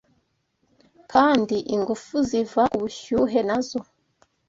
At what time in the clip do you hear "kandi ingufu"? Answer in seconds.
1.11-2.15